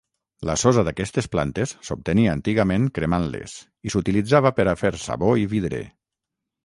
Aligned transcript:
La 0.49 0.53
sosa 0.61 0.83
d'aquestes 0.85 1.27
plantes 1.35 1.73
s'obtenia 1.89 2.33
antigament 2.37 2.87
cremant-les 2.95 3.53
i 3.91 3.95
s'utilitzava 3.97 4.53
per 4.61 4.67
a 4.73 4.77
fer 4.85 4.93
sabó 5.05 5.31
i 5.45 5.51
vidre. 5.57 5.83